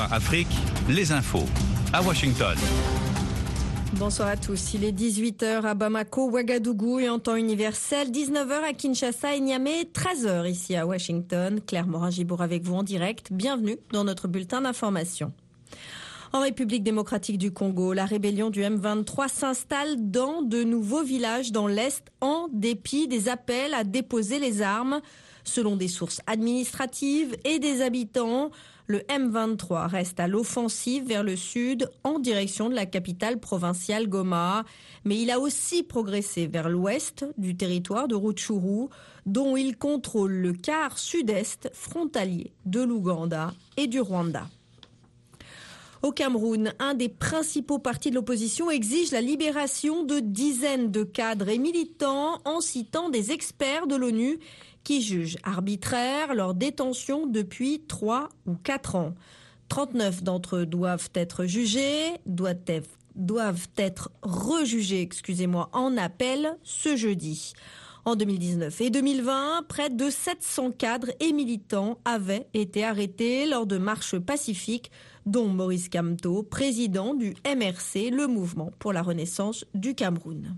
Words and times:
Afrique, 0.00 0.48
les 0.88 1.12
infos 1.12 1.46
à 1.92 2.02
Washington. 2.02 2.56
Bonsoir 3.94 4.28
à 4.28 4.36
tous. 4.36 4.74
Il 4.74 4.84
est 4.84 4.92
18h 4.92 5.62
à 5.62 5.74
Bamako, 5.74 6.30
Ouagadougou 6.30 6.98
et 6.98 7.08
en 7.08 7.18
temps 7.18 7.36
universel, 7.36 8.10
19h 8.10 8.68
à 8.68 8.72
Kinshasa 8.74 9.34
et 9.34 9.40
Niamey, 9.40 9.88
13h 9.92 10.50
ici 10.50 10.76
à 10.76 10.86
Washington. 10.86 11.60
Claire 11.66 11.86
Morin-Gibourg 11.86 12.42
avec 12.42 12.62
vous 12.62 12.74
en 12.74 12.82
direct. 12.82 13.32
Bienvenue 13.32 13.78
dans 13.92 14.04
notre 14.04 14.28
bulletin 14.28 14.60
d'information. 14.60 15.32
En 16.32 16.40
République 16.40 16.82
démocratique 16.82 17.38
du 17.38 17.52
Congo, 17.52 17.92
la 17.92 18.04
rébellion 18.04 18.50
du 18.50 18.60
M23 18.60 19.28
s'installe 19.28 20.10
dans 20.10 20.42
de 20.42 20.64
nouveaux 20.64 21.02
villages 21.02 21.52
dans 21.52 21.66
l'Est 21.66 22.10
en 22.20 22.48
dépit 22.52 23.08
des 23.08 23.28
appels 23.28 23.74
à 23.74 23.84
déposer 23.84 24.38
les 24.38 24.60
armes. 24.60 25.00
Selon 25.44 25.76
des 25.76 25.88
sources 25.88 26.20
administratives 26.26 27.36
et 27.44 27.60
des 27.60 27.80
habitants, 27.80 28.50
le 28.88 28.98
M23 28.98 29.88
reste 29.88 30.18
à 30.18 30.26
l'offensive 30.26 31.06
vers 31.06 31.22
le 31.22 31.36
sud 31.36 31.88
en 32.02 32.18
direction 32.18 32.68
de 32.68 32.74
la 32.74 32.86
capitale 32.86 33.38
provinciale 33.38 34.08
Goma, 34.08 34.64
mais 35.04 35.20
il 35.20 35.30
a 35.30 35.38
aussi 35.38 35.84
progressé 35.84 36.48
vers 36.48 36.68
l'ouest 36.68 37.24
du 37.38 37.56
territoire 37.56 38.08
de 38.08 38.16
Rutshuru, 38.16 38.88
dont 39.26 39.56
il 39.56 39.76
contrôle 39.76 40.32
le 40.32 40.52
quart 40.52 40.98
sud-est 40.98 41.70
frontalier 41.72 42.52
de 42.64 42.80
l'Ouganda 42.82 43.52
et 43.76 43.86
du 43.86 44.00
Rwanda. 44.00 44.48
Au 46.02 46.12
Cameroun, 46.12 46.72
un 46.78 46.94
des 46.94 47.08
principaux 47.08 47.78
partis 47.78 48.10
de 48.10 48.14
l'opposition 48.14 48.70
exige 48.70 49.12
la 49.12 49.20
libération 49.20 50.04
de 50.04 50.20
dizaines 50.20 50.90
de 50.90 51.02
cadres 51.04 51.48
et 51.48 51.58
militants 51.58 52.40
en 52.44 52.60
citant 52.60 53.08
des 53.08 53.32
experts 53.32 53.86
de 53.86 53.96
l'ONU 53.96 54.38
qui 54.84 55.02
jugent 55.02 55.38
arbitraire 55.42 56.34
leur 56.34 56.54
détention 56.54 57.26
depuis 57.26 57.82
3 57.88 58.28
ou 58.46 58.54
4 58.54 58.94
ans. 58.94 59.14
39 59.68 60.22
d'entre 60.22 60.56
eux 60.56 60.66
doivent 60.66 61.10
être 61.14 61.44
jugés, 61.46 62.12
doivent 62.24 62.56
être, 62.66 62.88
doivent 63.16 63.68
être 63.76 64.10
rejugés, 64.22 65.00
excusez-moi, 65.00 65.70
en 65.72 65.96
appel 65.96 66.56
ce 66.62 66.94
jeudi. 66.94 67.52
En 68.06 68.14
2019 68.14 68.82
et 68.82 68.90
2020, 68.90 69.64
près 69.66 69.90
de 69.90 70.10
700 70.10 70.70
cadres 70.70 71.10
et 71.18 71.32
militants 71.32 71.98
avaient 72.04 72.46
été 72.54 72.84
arrêtés 72.84 73.46
lors 73.46 73.66
de 73.66 73.78
marches 73.78 74.16
pacifiques, 74.16 74.92
dont 75.26 75.48
Maurice 75.48 75.88
Kamto, 75.88 76.44
président 76.44 77.14
du 77.14 77.34
MRC, 77.44 78.10
le 78.12 78.28
mouvement 78.28 78.70
pour 78.78 78.92
la 78.92 79.02
renaissance 79.02 79.64
du 79.74 79.96
Cameroun. 79.96 80.56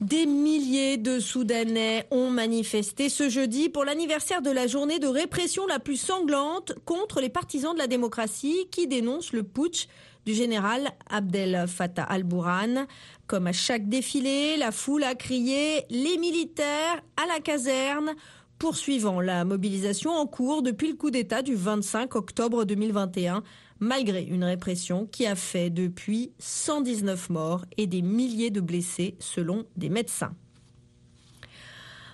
Des 0.00 0.26
milliers 0.26 0.98
de 0.98 1.18
Soudanais 1.18 2.06
ont 2.10 2.30
manifesté 2.30 3.08
ce 3.08 3.30
jeudi 3.30 3.70
pour 3.70 3.82
l'anniversaire 3.82 4.42
de 4.42 4.50
la 4.50 4.66
journée 4.66 4.98
de 4.98 5.06
répression 5.06 5.66
la 5.66 5.78
plus 5.78 5.96
sanglante 5.96 6.74
contre 6.84 7.22
les 7.22 7.30
partisans 7.30 7.72
de 7.72 7.78
la 7.78 7.86
démocratie 7.86 8.68
qui 8.70 8.86
dénoncent 8.86 9.32
le 9.32 9.42
putsch 9.42 9.88
du 10.26 10.34
général 10.34 10.90
Abdel 11.08 11.64
Fattah 11.66 12.02
al-Bourhan. 12.02 12.86
Comme 13.26 13.46
à 13.46 13.52
chaque 13.52 13.88
défilé, 13.88 14.58
la 14.58 14.70
foule 14.70 15.02
a 15.02 15.14
crié 15.14 15.86
les 15.88 16.18
militaires 16.18 17.02
à 17.16 17.26
la 17.26 17.40
caserne 17.40 18.14
poursuivant 18.58 19.22
la 19.22 19.46
mobilisation 19.46 20.10
en 20.10 20.26
cours 20.26 20.60
depuis 20.60 20.88
le 20.88 20.94
coup 20.96 21.10
d'État 21.10 21.40
du 21.40 21.54
25 21.54 22.14
octobre 22.16 22.64
2021 22.64 23.42
malgré 23.80 24.22
une 24.22 24.44
répression 24.44 25.06
qui 25.06 25.26
a 25.26 25.34
fait 25.34 25.70
depuis 25.70 26.32
119 26.38 27.30
morts 27.30 27.64
et 27.76 27.86
des 27.86 28.02
milliers 28.02 28.50
de 28.50 28.60
blessés 28.60 29.16
selon 29.18 29.64
des 29.76 29.88
médecins. 29.88 30.34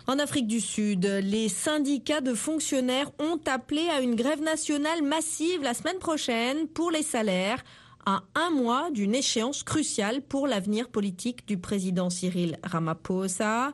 En 0.08 0.18
Afrique 0.18 0.48
du 0.48 0.60
Sud, 0.60 1.04
les 1.04 1.48
syndicats 1.48 2.20
de 2.20 2.34
fonctionnaires 2.34 3.10
ont 3.20 3.38
appelé 3.46 3.88
à 3.88 4.00
une 4.00 4.16
grève 4.16 4.42
nationale 4.42 5.02
massive 5.02 5.62
la 5.62 5.74
semaine 5.74 6.00
prochaine 6.00 6.66
pour 6.66 6.90
les 6.90 7.04
salaires, 7.04 7.62
à 8.04 8.24
un 8.34 8.50
mois 8.50 8.90
d'une 8.90 9.14
échéance 9.14 9.62
cruciale 9.62 10.22
pour 10.22 10.48
l'avenir 10.48 10.88
politique 10.88 11.46
du 11.46 11.56
président 11.56 12.10
Cyril 12.10 12.58
Ramaphosa. 12.64 13.72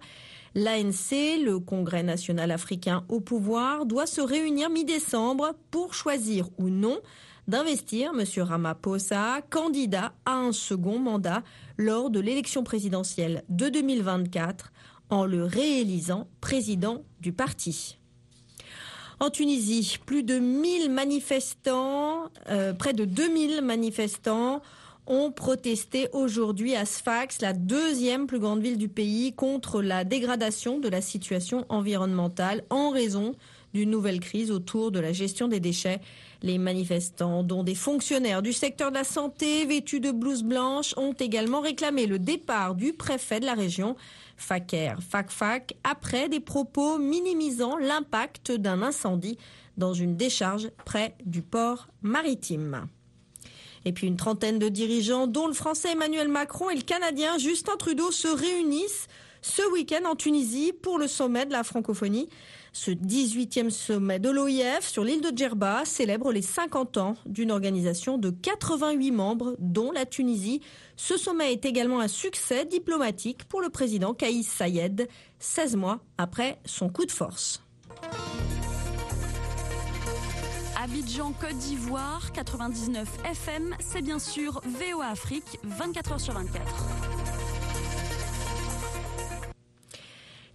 L'ANC, 0.54 1.12
le 1.42 1.58
Congrès 1.60 2.02
national 2.02 2.50
africain 2.50 3.04
au 3.08 3.20
pouvoir, 3.20 3.86
doit 3.86 4.06
se 4.06 4.20
réunir 4.20 4.68
mi-décembre 4.68 5.54
pour 5.70 5.94
choisir 5.94 6.48
ou 6.58 6.68
non 6.68 6.98
d'investir 7.48 8.12
M. 8.14 8.24
Ramaphosa, 8.42 9.40
candidat 9.50 10.12
à 10.26 10.34
un 10.34 10.52
second 10.52 10.98
mandat 10.98 11.42
lors 11.78 12.10
de 12.10 12.20
l'élection 12.20 12.62
présidentielle 12.62 13.42
de 13.48 13.68
2024, 13.68 14.72
en 15.10 15.24
le 15.24 15.44
réélisant 15.44 16.28
président 16.40 17.02
du 17.20 17.32
parti. 17.32 17.98
En 19.20 19.30
Tunisie, 19.30 19.98
plus 20.06 20.22
de 20.22 20.38
1000 20.38 20.90
manifestants, 20.90 22.30
euh, 22.50 22.72
près 22.72 22.92
de 22.92 23.04
2000 23.04 23.62
manifestants 23.62 24.62
ont 25.08 25.32
protesté 25.32 26.08
aujourd'hui 26.12 26.76
à 26.76 26.84
Sfax, 26.84 27.40
la 27.40 27.54
deuxième 27.54 28.26
plus 28.26 28.38
grande 28.38 28.60
ville 28.60 28.76
du 28.76 28.88
pays, 28.88 29.32
contre 29.32 29.82
la 29.82 30.04
dégradation 30.04 30.78
de 30.78 30.88
la 30.88 31.00
situation 31.00 31.64
environnementale 31.70 32.62
en 32.70 32.90
raison 32.90 33.34
d'une 33.74 33.90
nouvelle 33.90 34.20
crise 34.20 34.50
autour 34.50 34.90
de 34.90 35.00
la 35.00 35.12
gestion 35.12 35.48
des 35.48 35.60
déchets. 35.60 36.00
Les 36.42 36.58
manifestants, 36.58 37.42
dont 37.42 37.64
des 37.64 37.74
fonctionnaires 37.74 38.42
du 38.42 38.52
secteur 38.52 38.90
de 38.90 38.96
la 38.96 39.04
santé 39.04 39.64
vêtus 39.66 40.00
de 40.00 40.10
blouses 40.10 40.44
blanches, 40.44 40.94
ont 40.96 41.12
également 41.12 41.60
réclamé 41.60 42.06
le 42.06 42.18
départ 42.18 42.74
du 42.74 42.92
préfet 42.92 43.40
de 43.40 43.46
la 43.46 43.54
région, 43.54 43.96
Faker 44.36 44.96
Fakfak, 45.02 45.74
après 45.84 46.28
des 46.28 46.40
propos 46.40 46.98
minimisant 46.98 47.76
l'impact 47.76 48.52
d'un 48.52 48.82
incendie 48.82 49.38
dans 49.76 49.94
une 49.94 50.16
décharge 50.16 50.70
près 50.84 51.14
du 51.24 51.42
port 51.42 51.88
maritime. 52.02 52.86
Et 53.84 53.92
puis 53.92 54.06
une 54.06 54.16
trentaine 54.16 54.58
de 54.58 54.68
dirigeants, 54.68 55.26
dont 55.26 55.46
le 55.46 55.54
français 55.54 55.92
Emmanuel 55.92 56.28
Macron 56.28 56.68
et 56.70 56.74
le 56.74 56.82
canadien 56.82 57.38
Justin 57.38 57.76
Trudeau, 57.76 58.10
se 58.10 58.28
réunissent 58.28 59.08
ce 59.42 59.62
week-end 59.72 60.04
en 60.06 60.16
Tunisie 60.16 60.72
pour 60.72 60.98
le 60.98 61.06
sommet 61.06 61.46
de 61.46 61.52
la 61.52 61.64
francophonie. 61.64 62.28
Ce 62.72 62.90
18e 62.90 63.70
sommet 63.70 64.18
de 64.18 64.30
l'OIF 64.30 64.86
sur 64.86 65.02
l'île 65.02 65.20
de 65.20 65.36
Djerba 65.36 65.84
célèbre 65.84 66.32
les 66.32 66.42
50 66.42 66.96
ans 66.98 67.14
d'une 67.26 67.50
organisation 67.50 68.18
de 68.18 68.30
88 68.30 69.10
membres, 69.10 69.56
dont 69.58 69.90
la 69.90 70.06
Tunisie. 70.06 70.60
Ce 70.96 71.16
sommet 71.16 71.52
est 71.52 71.64
également 71.64 72.00
un 72.00 72.08
succès 72.08 72.64
diplomatique 72.64 73.44
pour 73.44 73.60
le 73.60 73.70
président 73.70 74.14
Kaïs 74.14 74.46
Sayed, 74.46 75.08
16 75.38 75.76
mois 75.76 76.00
après 76.18 76.58
son 76.64 76.88
coup 76.88 77.06
de 77.06 77.12
force. 77.12 77.62
Abidjan, 80.80 81.32
Côte 81.32 81.58
d'Ivoire, 81.58 82.32
99 82.32 83.08
FM, 83.24 83.74
c'est 83.80 84.02
bien 84.02 84.18
sûr 84.18 84.60
VOA 84.64 85.06
Afrique, 85.06 85.58
24 85.64 86.14
h 86.14 86.18
sur 86.20 86.34
24. 86.34 87.17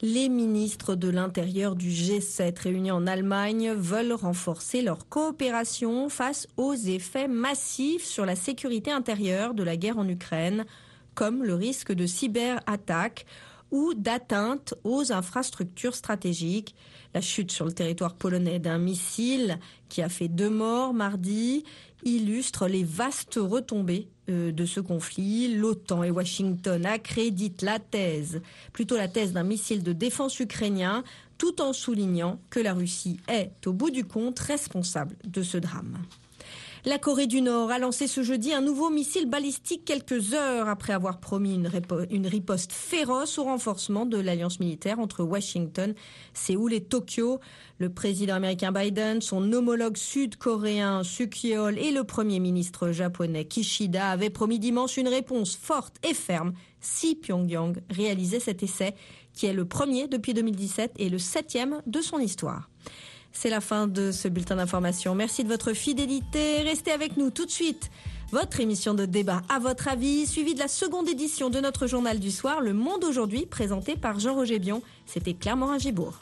Les 0.05 0.27
ministres 0.27 0.95
de 0.95 1.07
l'Intérieur 1.07 1.77
du 1.77 1.87
G7 1.87 2.59
réunis 2.59 2.91
en 2.91 3.07
Allemagne 3.07 3.71
veulent 3.71 4.11
renforcer 4.11 4.81
leur 4.81 5.07
coopération 5.07 6.09
face 6.09 6.45
aux 6.57 6.73
effets 6.73 7.29
massifs 7.29 8.03
sur 8.03 8.25
la 8.25 8.35
sécurité 8.35 8.91
intérieure 8.91 9.53
de 9.53 9.63
la 9.63 9.77
guerre 9.77 9.97
en 9.97 10.09
Ukraine, 10.09 10.65
comme 11.15 11.41
le 11.41 11.55
risque 11.55 11.93
de 11.93 12.05
cyberattaques 12.05 13.25
ou 13.71 13.93
d'atteinte 13.93 14.73
aux 14.83 15.13
infrastructures 15.13 15.95
stratégiques. 15.95 16.75
La 17.13 17.21
chute 17.21 17.53
sur 17.53 17.63
le 17.63 17.71
territoire 17.71 18.15
polonais 18.15 18.59
d'un 18.59 18.79
missile 18.79 19.57
qui 19.87 20.01
a 20.01 20.09
fait 20.09 20.27
deux 20.27 20.49
morts 20.49 20.93
mardi 20.93 21.63
illustre 22.03 22.67
les 22.67 22.83
vastes 22.83 23.39
retombées 23.41 24.09
de 24.27 24.65
ce 24.65 24.79
conflit. 24.79 25.53
L'OTAN 25.55 26.03
et 26.03 26.11
Washington 26.11 26.85
accréditent 26.85 27.61
la 27.61 27.79
thèse, 27.79 28.41
plutôt 28.71 28.95
la 28.95 29.07
thèse 29.07 29.33
d'un 29.33 29.43
missile 29.43 29.83
de 29.83 29.93
défense 29.93 30.39
ukrainien, 30.39 31.03
tout 31.37 31.61
en 31.61 31.73
soulignant 31.73 32.39
que 32.49 32.59
la 32.59 32.73
Russie 32.73 33.19
est, 33.27 33.51
au 33.67 33.73
bout 33.73 33.89
du 33.89 34.05
compte, 34.05 34.39
responsable 34.39 35.15
de 35.25 35.43
ce 35.43 35.57
drame. 35.57 35.97
La 36.85 36.97
Corée 36.97 37.27
du 37.27 37.41
Nord 37.41 37.71
a 37.71 37.79
lancé 37.79 38.07
ce 38.07 38.23
jeudi 38.23 38.51
un 38.51 38.59
nouveau 38.59 38.89
missile 38.89 39.29
balistique 39.29 39.85
quelques 39.85 40.33
heures 40.33 40.67
après 40.67 40.91
avoir 40.91 41.21
promis 41.21 41.55
une, 41.55 42.27
riposte 42.27 42.73
féroce 42.73 43.37
au 43.37 43.45
renforcement 43.45 44.05
de 44.05 44.17
l'alliance 44.17 44.59
militaire 44.59 44.99
entre 44.99 45.23
Washington, 45.23 45.93
Séoul 46.33 46.73
et 46.73 46.83
Tokyo. 46.83 47.39
Le 47.77 47.89
président 47.89 48.35
américain 48.35 48.73
Biden, 48.73 49.21
son 49.21 49.53
homologue 49.53 49.95
sud-coréen 49.95 51.03
Sukyeol 51.05 51.79
et 51.79 51.91
le 51.91 52.03
premier 52.03 52.41
ministre 52.41 52.91
japonais 52.91 53.45
Kishida 53.45 54.09
avaient 54.09 54.29
promis 54.29 54.59
dimanche 54.59 54.97
une 54.97 55.07
réponse 55.07 55.55
forte 55.55 55.95
et 56.05 56.13
ferme 56.13 56.51
si 56.81 57.15
Pyongyang 57.15 57.77
réalisait 57.91 58.41
cet 58.41 58.61
essai, 58.61 58.93
qui 59.33 59.45
est 59.45 59.53
le 59.53 59.63
premier 59.63 60.09
depuis 60.09 60.33
2017 60.33 60.95
et 60.97 61.07
le 61.07 61.17
septième 61.17 61.81
de 61.87 62.01
son 62.01 62.19
histoire. 62.19 62.69
C'est 63.33 63.49
la 63.49 63.59
fin 63.59 63.87
de 63.87 64.11
ce 64.11 64.27
bulletin 64.27 64.55
d'information. 64.55 65.15
Merci 65.15 65.43
de 65.43 65.49
votre 65.49 65.73
fidélité. 65.73 66.61
Restez 66.61 66.91
avec 66.91 67.17
nous 67.17 67.31
tout 67.31 67.45
de 67.45 67.51
suite. 67.51 67.89
Votre 68.31 68.61
émission 68.61 68.93
de 68.93 69.05
débat 69.05 69.41
à 69.49 69.59
votre 69.59 69.87
avis, 69.89 70.25
suivie 70.27 70.53
de 70.53 70.59
la 70.59 70.67
seconde 70.67 71.09
édition 71.09 71.49
de 71.49 71.59
notre 71.59 71.87
journal 71.87 72.19
du 72.19 72.31
soir, 72.31 72.61
Le 72.61 72.73
Monde 72.73 73.03
aujourd'hui, 73.03 73.45
présenté 73.45 73.95
par 73.95 74.19
Jean-Roger 74.19 74.59
Bion. 74.59 74.81
C'était 75.05 75.33
Claire 75.33 75.57
Morin-Gibourg. 75.57 76.13